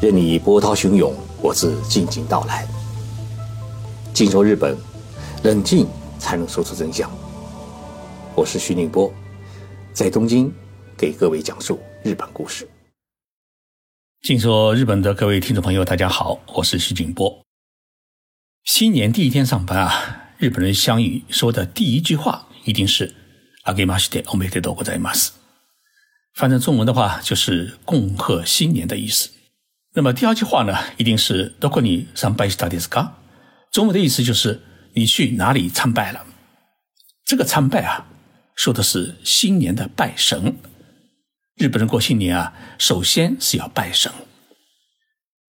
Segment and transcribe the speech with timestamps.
[0.00, 2.66] 任你波涛汹涌，我自静静到来。
[4.14, 4.74] 静说日本，
[5.42, 5.86] 冷静
[6.18, 7.10] 才能说出真相。
[8.34, 9.12] 我是徐宁波，
[9.92, 10.50] 在东京
[10.96, 12.66] 给各位讲述日本故事。
[14.22, 17.44] 静说日本的各位听众朋友，大家好，我是徐景波。
[18.64, 23.14] 新年第一天上班啊，日本人相遇说的第一句话一定是
[23.64, 25.32] “阿给马西德欧美德多国在马斯”。
[26.32, 29.28] 翻成中文的话，就是“恭贺新年”的意思。
[29.92, 33.18] 那么第二句话呢，一定是“多过你上拜西达迪斯卡”，
[33.72, 34.62] 中文的意思就是
[34.94, 36.24] “你去哪里参拜了”。
[37.26, 38.06] 这个参拜啊，
[38.54, 40.56] 说的是新年的拜神。
[41.56, 44.12] 日本人过新年啊，首先是要拜神。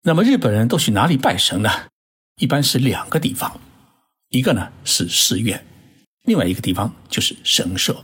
[0.04, 1.70] 那么日本人都去哪里拜神呢？
[2.38, 3.62] 一般是两个地方，
[4.30, 5.64] 一个呢是寺院，
[6.24, 8.04] 另外一个地方就是神社。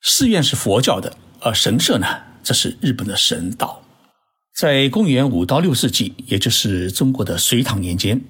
[0.00, 2.06] 寺院是佛教的，而神社呢，
[2.44, 3.82] 这是日本的神道。
[4.56, 8.22] 在公元五到六世纪，也就是中国的隋唐年间，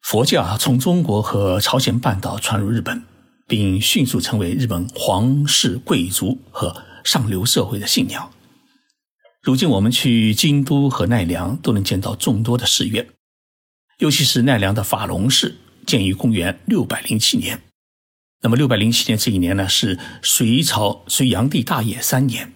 [0.00, 3.04] 佛教啊从中国和朝鲜半岛传入日本，
[3.46, 8.32] 并迅速成为日本皇室贵族和上流社会的信仰。
[9.40, 13.06] 如今我们去京都和奈良，都能见到众多的寺院，
[13.98, 15.54] 尤其是奈良的法隆寺，
[15.86, 17.62] 建于公元六百零七年。
[18.40, 22.52] 那么六百零七年这一年呢，是隋朝隋炀帝大业三年，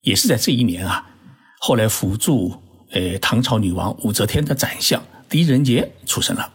[0.00, 1.09] 也是在这一年啊，
[1.62, 2.54] 后来辅助
[2.90, 6.54] 呃唐朝女王武则天的宰相狄仁杰出生了。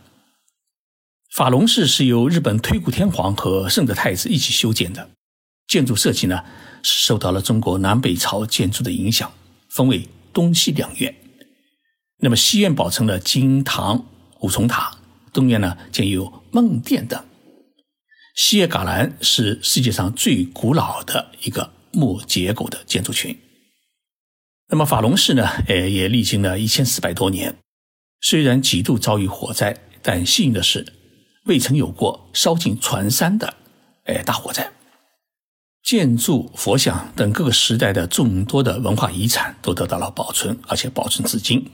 [1.32, 5.12] 法隆寺是由日本推古天皇和圣德太子一起修建的，
[5.68, 6.44] 建筑设计呢
[6.82, 9.32] 是受到了中国南北朝建筑的影响，
[9.70, 11.16] 分为东西两院。
[12.18, 14.08] 那么西院保存了金堂
[14.40, 14.98] 五重塔，
[15.32, 17.24] 东院呢建有梦殿等。
[18.34, 23.38] 西叶伽蓝是世界上最古老的一个木结构的建筑群。
[24.68, 25.48] 那么法隆寺呢？
[25.68, 27.56] 呃，也历经了一千四百多年，
[28.22, 30.86] 虽然几度遭遇火灾，但幸运的是，
[31.46, 33.54] 未曾有过烧尽船山的
[34.06, 34.72] 呃大火灾。
[35.84, 41.72] 建筑、佛像等各个时代的众多的文化遗产都得到了保存，而且保存至今。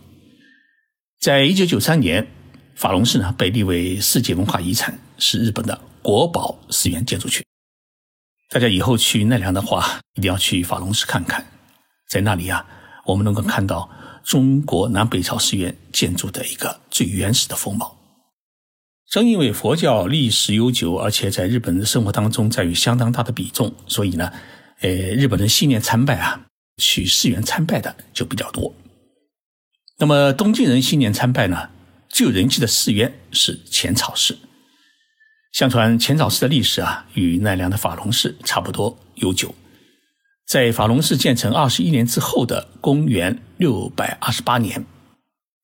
[1.20, 2.28] 在一九九三年，
[2.76, 5.80] 法隆寺呢被立为世界文化遗产，是日本的。
[6.04, 7.46] 国宝寺院建筑群，
[8.50, 11.46] 大家以后去奈良的话，一定要去法隆寺看看。
[12.10, 12.66] 在那里啊，
[13.06, 13.90] 我们能够看到
[14.24, 17.98] 中国南北朝寺院建筑的一个最原始的风貌。
[19.10, 24.32] 正因为佛教历史悠久，而且在日本人生活当中占有相当大的比重，所以呢，
[24.80, 26.46] 呃，日本人新年参拜啊，
[26.78, 28.74] 去寺院参拜的就比较多。
[29.98, 31.70] 那么东京人新年参拜呢，
[32.08, 34.38] 最有人气的寺院是浅草寺。
[35.52, 39.54] 相传浅草寺的历史啊，与奈良的法隆寺差不多悠久。
[40.52, 44.86] 在法隆寺建成二十一年之后的公元六百二十八年，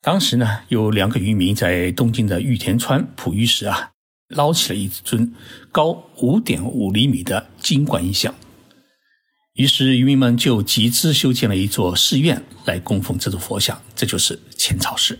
[0.01, 3.91] 当时呢，有两个渔民在东京的玉田川捕鱼时啊，
[4.29, 5.35] 捞起了一尊
[5.73, 8.33] 高五点五厘米的金观音像。
[9.55, 15.19] 于是渔民们就集资修建了一座寺院来供奉这座佛像，这就是浅草寺。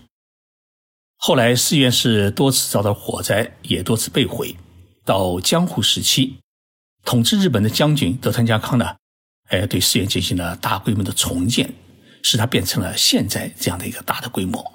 [1.18, 4.56] 后来寺院是多次遭到火灾，也多次被毁。
[5.04, 6.38] 到江户时期，
[7.04, 8.96] 统治日本的将军德川家康呢，
[9.48, 11.74] 哎，对寺院进行了大规模的重建，
[12.22, 14.74] 使它变成了现在这样的一个大的规模。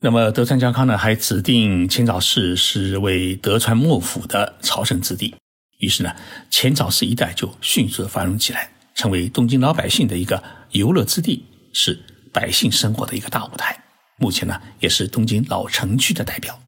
[0.00, 5.34] 那么德川家康呢，还指定浅草寺是为德川幕府的朝圣之地。
[5.78, 6.14] 于是呢，
[6.50, 11.98] 浅草寺一带就迅速的繁荣起来，成为东京老百姓的一个游乐之地，是
[12.32, 13.82] 百姓生活的一个大舞台。
[14.18, 16.60] 目前呢，也是东京老城区的代表。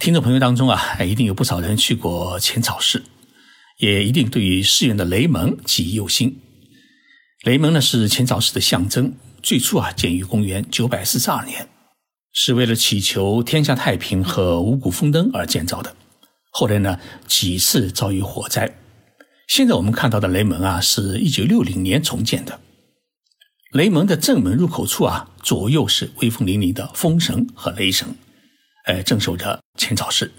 [0.00, 3.02] 听众朋友当中啊，一定有不少人去过浅草寺，
[3.78, 6.40] 也一定对于寺院的雷门记忆犹新。
[7.42, 11.68] 雷门呢是浅草寺的象征，最初啊建于公元九百四十二年，
[12.32, 15.94] 是为了祈求天下太平和五谷丰登而建造的。
[16.50, 18.76] 后来呢几次遭遇火灾，
[19.46, 22.60] 现在我们看到的雷门啊，是一九六零年重建的。
[23.72, 28.08] 雷门的正门入口处啊，左右是威风凛凛的风神和雷神，
[28.86, 30.32] 哎，镇守着浅草寺。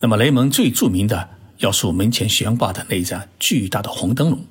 [0.00, 1.28] 那么雷门最著名的，
[1.58, 4.44] 要数门前悬挂的那一盏巨大的红灯笼。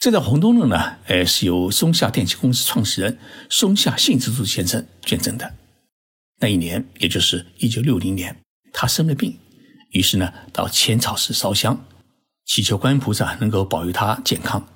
[0.00, 3.18] 这盏红灯笼呢，哎，是由松下电器公司创始人
[3.48, 5.54] 松下幸之助先生捐赠的。
[6.40, 8.36] 那一年，也就是一九六零年，
[8.72, 9.38] 他生了病，
[9.90, 11.86] 于是呢，到浅草寺烧香，
[12.44, 14.66] 祈求观音菩萨能够保佑他健康。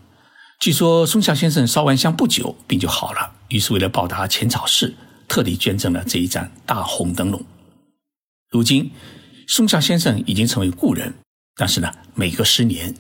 [0.61, 3.33] 据说松下先生烧完香不久，病就好了。
[3.49, 4.95] 于是为了报答浅草寺，
[5.29, 7.45] 特地捐赠了这一盏大红灯笼。
[8.51, 8.91] 如今，
[9.49, 11.13] 松下先生已经成为故人。
[11.57, 12.95] 但是呢，每隔十年，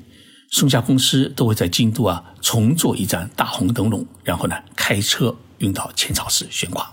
[0.51, 6.93] 松下公司都会在京都啊重做一盏大红灯笼，然后呢开车运到浅草寺悬挂。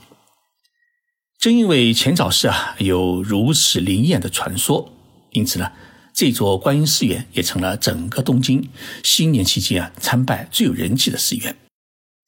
[1.40, 4.92] 正因为浅草寺啊有如此灵验的传说，
[5.31, 5.72] 因此呢，
[6.13, 8.69] 这座观音寺院也成了整个东京
[9.04, 11.56] 新年期间啊参拜最有人气的寺院。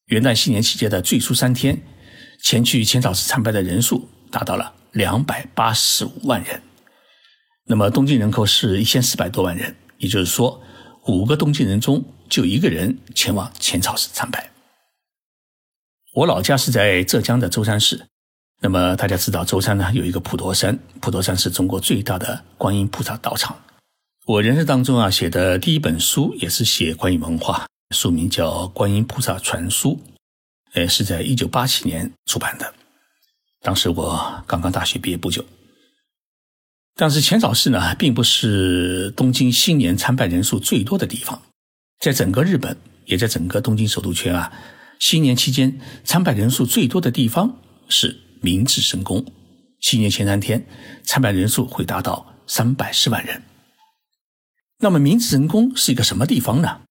[0.05, 1.79] 元旦新年期间的最初三天，
[2.41, 6.61] 前去浅草寺参拜的人数达到了两百八十五万人。
[7.69, 10.61] 那么东京人口是一千四百多万人，也就是说，
[11.05, 14.49] 五个东京人中就一个人前往浅草寺参拜。
[16.13, 18.07] 我老家是在浙江的舟山市，
[18.61, 23.59] 那么大家知道舟山呢有一个普陀山，普陀山是中国最大的观音菩萨道场。
[24.25, 29.91] 我人生当中啊写的第一本书也是写观音文化，书名叫《观音菩萨传书》，
[30.73, 32.73] 呃，是在一九八七年出版的，
[33.61, 35.43] 当时我刚刚大学毕业不久。
[36.99, 41.39] 但是浅草寺呢，并不是东京新年参拜人数最多的地方，
[41.99, 44.51] 在整个日本，也在整个东京首都圈啊，
[44.97, 49.23] 新年期间参拜人数最多的地方是明治神宫。
[49.79, 50.65] 新年前三天，
[51.03, 53.43] 参拜人数会达到三百十万人。
[54.79, 56.81] 那么明治神宫是一个什么地方呢？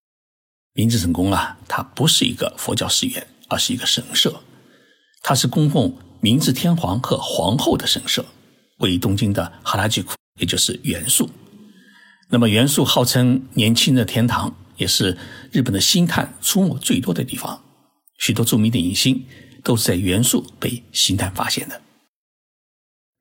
[0.73, 4.41] 明治神宫啊，它不是一个佛教寺院，而是一个神社，
[5.23, 8.25] 它是供奉明治天皇和皇后的神社。
[8.79, 11.31] 位于东京的哈拉吉库，也就是元素。
[12.29, 15.17] 那么元素号称年轻的天堂，也是
[15.53, 17.63] 日本的星探出没最多的地方。
[18.19, 19.25] 许多著名的影星
[19.63, 21.83] 都是在元素被星探发现的。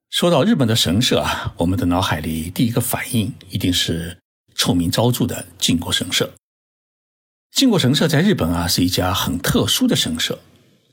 [0.09, 4.17] 说到日本的神社啊，我们的脑海里第一个反应一定是
[4.55, 6.33] 臭名昭著的靖国神社。
[7.51, 10.39] 靖国神社在日本啊是一家很特殊的神社，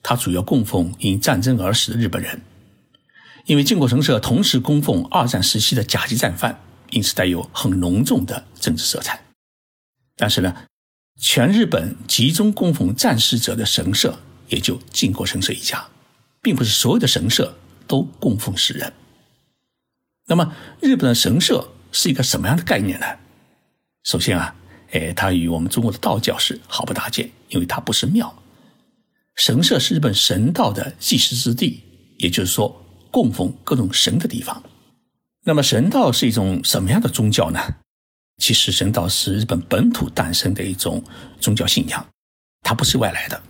[0.03, 2.41] 它主要供奉因战争而死的日本人。
[3.47, 9.21] 因为靖国神社同时供奉二战时期的甲级战犯，因此带有很浓重的政治色彩。
[10.17, 10.55] 但是呢，
[11.19, 15.85] 全日本集中供奉战死者的神社也就靖国神社一家，
[16.41, 17.59] 并不是所有的神社
[17.89, 18.93] 都供奉死人。
[20.27, 23.07] 那么，日本的神社是一个什么样的概念呢？
[24.05, 24.55] 首先啊，
[24.93, 28.41] 哎，它与我们中国的道教是毫不搭界，因为它不是庙。
[29.35, 31.83] 神社是日本神道的祭祀之地，
[32.19, 32.79] 也就是说。
[33.13, 34.61] 供奉各种神的地方，
[35.45, 37.61] 那么神道是一种什么样的宗教呢？
[38.39, 41.05] 其实神道是日本本土诞生的一种
[41.39, 42.05] 宗教信仰，
[42.63, 43.41] 它不是外来的，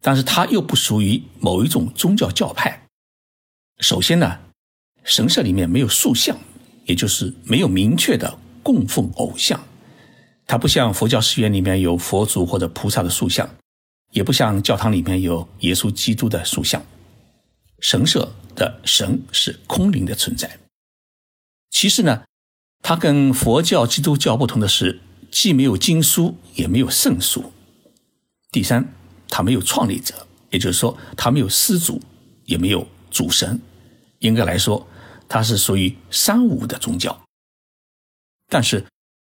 [0.00, 2.86] 但是它又不属于某一种宗教教派。
[3.80, 4.38] 首先呢，
[5.02, 6.38] 神社里面没有塑像，
[6.84, 9.60] 也就是没有明确的供奉偶像，
[10.46, 13.48] 它不像佛教寺院里面有佛祖或者菩萨的塑像，
[14.12, 16.84] 也不像教堂里面有耶稣基督的塑像。
[17.80, 20.58] 神社的神是空灵的存在。
[21.70, 22.24] 其次呢，
[22.82, 25.00] 它跟佛教、基督教不同的是，
[25.30, 27.52] 既没有经书，也没有圣书。
[28.50, 28.92] 第三，
[29.28, 32.00] 它没有创立者，也就是说，它没有师祖，
[32.46, 33.60] 也没有主神。
[34.20, 34.88] 应该来说，
[35.28, 37.22] 它是属于三无的宗教。
[38.48, 38.84] 但是，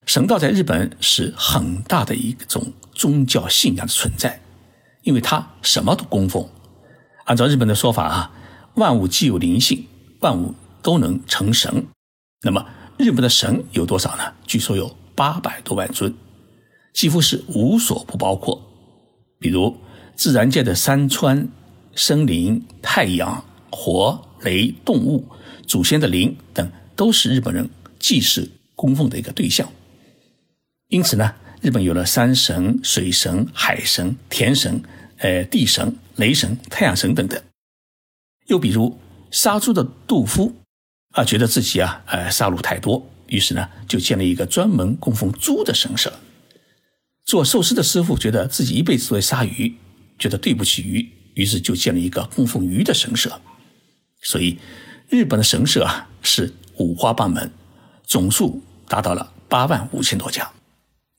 [0.06, 4.43] 神道在日本是很大的一种宗教信仰的存在，
[5.03, 6.47] 因为它什么都供奉。
[7.25, 8.31] 按照日本的说法啊，
[8.75, 9.87] 万物既有灵性，
[10.21, 11.87] 万物都能成神。
[12.43, 12.67] 那么
[12.99, 14.32] 日本的神有多少呢？
[14.47, 16.12] 据说有八百多万尊，
[16.93, 18.60] 几乎是无所不包括。
[19.39, 19.77] 比如
[20.17, 21.49] 自然界的山川、
[21.94, 25.27] 森林、太阳、火、雷、动物、
[25.67, 27.69] 祖先的灵等，都是日本人
[27.99, 29.69] 祭祀供奉的一个对象。
[30.89, 34.82] 因此呢，日本有了山神、水神、海神、田神。
[35.19, 37.41] 呃，地神、雷神、太阳神等等。
[38.46, 38.98] 又比如
[39.31, 40.55] 杀猪的杜夫
[41.13, 46.13] 啊，觉得自己啊，呃，杀戮太多，于是呢，就建了一个专门供奉猪的神社。
[47.24, 49.74] 做寿司的师傅觉得自己一辈子都在杀鱼，
[50.19, 53.41] 觉得对不起鱼，于是就建了一个供奉鱼的神社。
[54.22, 54.58] 所以，
[55.08, 57.51] 日本的神社啊，是五花八门，
[58.05, 60.51] 总数达到了八万五千多家。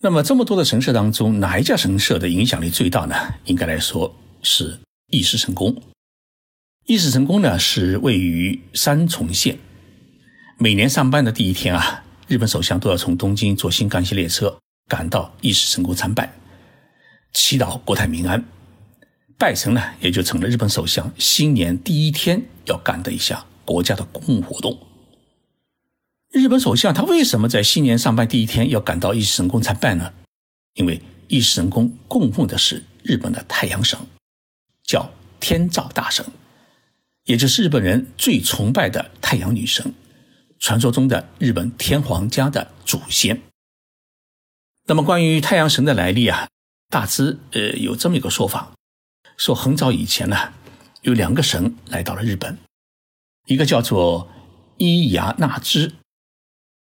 [0.01, 3.15] 那么这么多的神社当中，哪一家神社的影响力最大呢？
[3.45, 4.77] 应该来说是
[5.09, 5.75] 伊势神宫。
[6.87, 9.57] 伊势神宫呢是位于三重县。
[10.59, 14.55] 每年上班的第一天啊，日本首相都要从东京坐新干线列车
[14.87, 16.31] 赶到伊势神宫参拜，
[17.33, 18.45] 祈祷国泰民安。
[19.35, 24.77] 拜神呢，也就成了日本首相新年第一天要干的一项国家的公务活动。
[26.31, 30.13] 日本首相他为什么在新年上班第一天要赶到伊势神宫参拜呢？
[30.75, 33.97] 因为伊势神宫供奉的是日本的太阳神，
[34.83, 36.23] 叫天照大神，
[37.25, 39.93] 也就是日本人最崇拜的太阳女神，
[40.59, 43.41] 传说中的日本天皇家的祖先。
[44.85, 46.47] 那么关于太阳神的来历啊，
[46.89, 48.71] 大致呃有这么一个说法，
[49.37, 50.53] 说很早以前呢，
[51.01, 52.59] 有两个神来到了日本，
[53.47, 54.29] 一个叫做
[54.77, 55.93] 伊牙那之，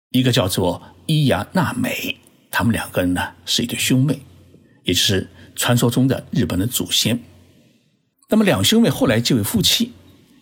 [0.09, 2.17] 一个叫做伊牙那美，
[2.51, 4.19] 他们两个人呢是一对兄妹，
[4.83, 7.17] 也就是传说中的日本的祖先。
[8.27, 9.93] 那么两兄妹后来结为夫妻，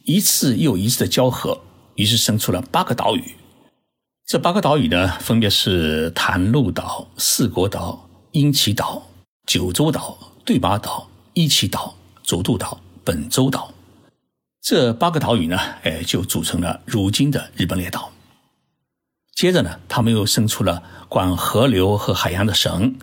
[0.06, 1.60] 一次又一次的交合，
[1.96, 3.36] 于是生出了八个岛屿。
[4.26, 9.08] 这八个岛屿呢，分别是袒鹿岛、四国岛、英奇岛、
[9.46, 11.96] 九州岛、对马岛、伊岐岛。
[12.24, 13.74] 佐渡岛、本州岛，
[14.62, 18.10] 这八个岛屿呢，哎，就组成了如今的日本列岛。
[19.34, 22.96] 接着呢，他们又生出了管河流和海洋的神，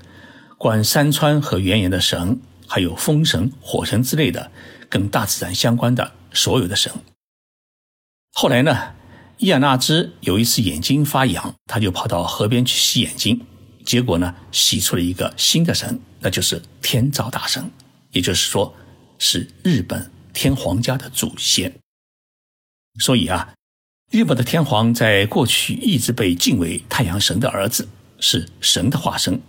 [0.57, 4.51] 管山川和原野的神，还有风神、火神之类的
[4.89, 6.93] 跟大自然相关的所有的神。
[8.33, 8.95] 后来呢，
[9.39, 13.47] 伊亚纳兹有一次眼睛发痒，他就跑到河边去洗眼睛，
[13.85, 17.71] 结果呢，洗出了一个新的神，那就是天照大神，
[18.13, 18.75] 也就是说。
[19.21, 21.75] 是日本天皇家的祖先，
[23.01, 23.53] 所以啊，
[24.13, 27.89] 日本的天皇在过去一直被敬为太阳神的儿子，
[28.21, 29.43] 是神的化身。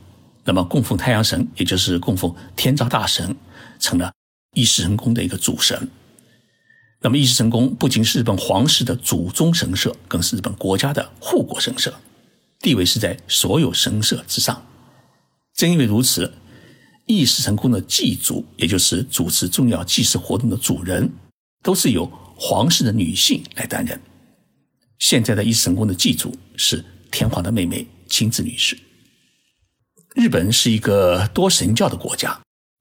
[0.44, 3.36] 那么供奉太阳神，也就是供奉天照大神，
[3.80, 4.12] 成了
[4.56, 5.88] 伊势神宫的一个主神。
[7.02, 11.94] 那么伊势神宫不仅是日本皇室的祖宗神社，更是日本国家的护国神社，
[12.60, 14.66] 地位是在所有神社之上。
[15.54, 16.34] 正因为如此。
[17.12, 21.12] 议事成宫的祭祖，也就是主持重要祭祀活动的主人，
[21.64, 24.00] 都是由皇室的女性来担任。
[25.00, 28.78] 现在的议事成宫的祭祖是天皇的妹妹亲子女士。
[30.14, 32.40] 日本是一个多神教的国家，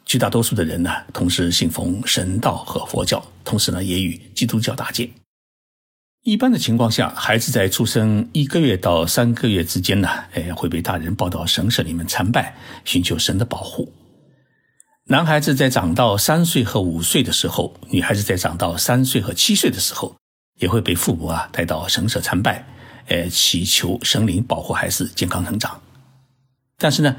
[0.08, 5.08] 绝大多数的人呢，同时信奉神道和佛教，同时呢，也与基督教搭界。
[6.24, 13.92] 一般的情况下，孩子在出生一个月到三个月之间呢，哎，会被大人抱到神社里面参拜，寻求神的保护。
[15.04, 20.16] 男孩子在长到三岁和五岁的时候，女孩子在长到三岁和七岁的时候，
[20.58, 22.66] 也会被父母啊带到神社参拜，
[23.08, 25.78] 呃，祈求神灵保护孩子健康成长。
[26.78, 27.14] 但是呢，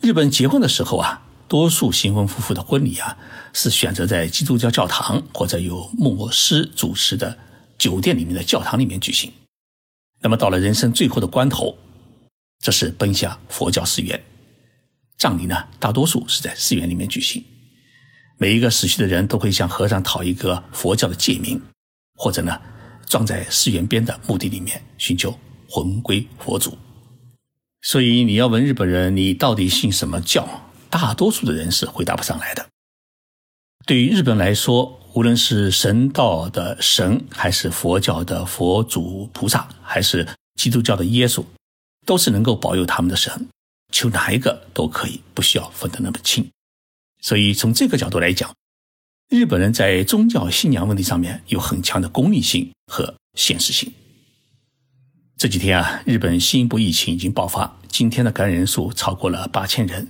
[0.00, 3.16] 日本结婚的时候啊，多数新婚夫妇的婚礼啊，
[3.52, 7.36] 是选择在基督教教堂或者由牧师主持的
[7.78, 9.32] 酒店里面的教堂里面举行。
[10.20, 11.76] 那么到了人生最后的关头，
[12.60, 14.22] 这是奔向佛教寺院。
[15.16, 17.42] 葬礼呢，大多数是在寺院里面举行。
[18.36, 21.60] 每一个死去的人都会向和尚讨一个佛教的戒名，
[22.14, 22.60] 或者呢，
[23.06, 25.36] 葬在寺院边的墓地里面，寻求
[25.68, 26.76] 魂归佛祖。
[27.82, 30.48] 所以你要问日本人你到底信什么教，
[30.90, 32.66] 大多数的人是回答不上来的。
[33.86, 41.44] 对于日本来说，无论是神道的神，还是佛教的佛祖菩萨，还是基督教的耶稣，
[42.04, 43.48] 都是能够保佑他们的神。
[43.90, 46.46] 求哪一个都可以，不需要分得那么清。
[47.22, 48.54] 所以从这个角度来讲，
[49.30, 53.90] 日本人在宗教信仰问题上面有很强的功利性和现实性。
[55.38, 60.06] 这几天啊，日本新一波疫情已经爆发，今天的感染人数超过了八千人，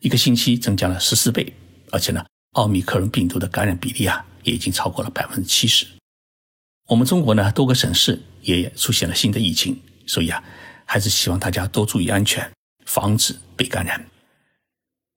[0.00, 1.52] 一个星期增加了十四倍，
[1.90, 5.86] 而且呢，奥密克戎病毒的感染比例啊，也已经超过了百分之七十。
[6.88, 10.42] 我们中国呢，多个省市也出现了新的疫情，所以啊，
[10.84, 12.50] 还是希望大家多注意安全。
[12.86, 14.04] 防止被感染。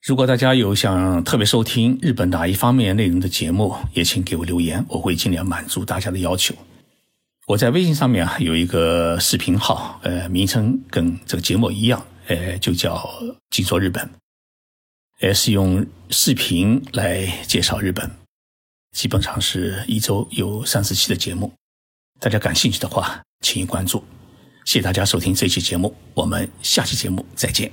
[0.06, 6.54] 如果大家有想特别收听日本哪一方面内容的节目，也请给我留言，我会尽量满足大家的要求。
[7.48, 13.10] 我在微信上面啊有一个视频号，呃，名称跟这个节目一样，呃，就叫
[13.50, 14.08] “静说日本”，
[15.24, 18.12] 也是用视频来介绍日本，
[18.92, 21.50] 基本上是一周有三四期的节目。
[22.20, 24.04] 大家感兴趣的话，请关注。
[24.66, 27.72] 谢谢大家收听这期节目，我们下期节目再见。